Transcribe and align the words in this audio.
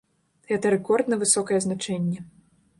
Гэта 0.51 0.71
рэкордна 0.75 1.21
высокае 1.27 1.59
значэнне. 1.69 2.19